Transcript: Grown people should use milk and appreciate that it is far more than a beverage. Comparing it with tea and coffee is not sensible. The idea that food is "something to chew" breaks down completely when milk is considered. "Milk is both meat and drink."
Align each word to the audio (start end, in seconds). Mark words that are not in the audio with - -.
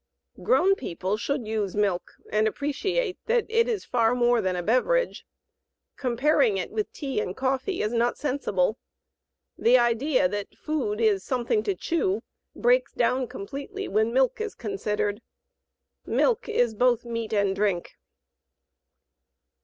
Grown 0.41 0.73
people 0.73 1.15
should 1.15 1.47
use 1.47 1.75
milk 1.75 2.13
and 2.31 2.47
appreciate 2.47 3.19
that 3.27 3.45
it 3.47 3.67
is 3.67 3.85
far 3.85 4.15
more 4.15 4.41
than 4.41 4.55
a 4.55 4.63
beverage. 4.63 5.27
Comparing 5.95 6.57
it 6.57 6.71
with 6.71 6.91
tea 6.91 7.19
and 7.21 7.37
coffee 7.37 7.83
is 7.83 7.93
not 7.93 8.17
sensible. 8.17 8.79
The 9.59 9.77
idea 9.77 10.27
that 10.27 10.57
food 10.57 10.99
is 10.99 11.23
"something 11.23 11.61
to 11.61 11.75
chew" 11.75 12.23
breaks 12.55 12.93
down 12.93 13.27
completely 13.27 13.87
when 13.87 14.11
milk 14.11 14.41
is 14.41 14.55
considered. 14.55 15.21
"Milk 16.03 16.49
is 16.49 16.73
both 16.73 17.05
meat 17.05 17.31
and 17.31 17.55
drink." 17.55 17.91